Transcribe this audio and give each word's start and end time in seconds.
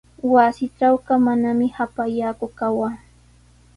Wasiitrawqa 0.33 1.13
manami 1.25 1.67
hapallaaku 1.77 2.47
kawaa. 2.59 2.95